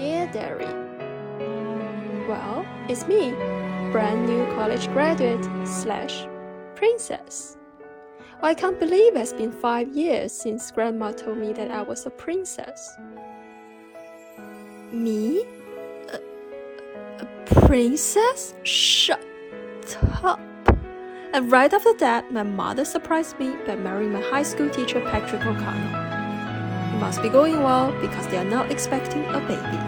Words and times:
Dear 0.00 0.30
Diary. 0.32 0.64
Well, 2.26 2.64
it's 2.88 3.06
me, 3.06 3.32
brand 3.92 4.24
new 4.24 4.46
college 4.54 4.88
graduate 4.94 5.44
slash 5.66 6.26
princess. 6.74 7.58
I 8.40 8.54
can't 8.54 8.80
believe 8.80 9.14
it's 9.14 9.34
been 9.34 9.52
five 9.52 9.88
years 9.94 10.32
since 10.32 10.70
Grandma 10.70 11.12
told 11.12 11.36
me 11.36 11.52
that 11.52 11.70
I 11.70 11.82
was 11.82 12.06
a 12.06 12.10
princess. 12.10 12.96
Me? 14.90 15.44
A, 16.14 16.18
a 17.18 17.26
princess? 17.66 18.54
Shut 18.62 19.22
up. 20.22 20.40
And 21.34 21.52
right 21.52 21.70
after 21.74 21.92
that, 21.98 22.32
my 22.32 22.42
mother 22.42 22.86
surprised 22.86 23.38
me 23.38 23.54
by 23.66 23.76
marrying 23.76 24.14
my 24.14 24.22
high 24.22 24.44
school 24.44 24.70
teacher 24.70 25.02
Patrick 25.10 25.44
O'Connell. 25.44 26.94
It 26.94 27.00
must 27.00 27.20
be 27.20 27.28
going 27.28 27.62
well 27.62 27.92
because 28.00 28.26
they 28.28 28.38
are 28.38 28.44
now 28.44 28.62
expecting 28.62 29.26
a 29.26 29.40
baby. 29.40 29.79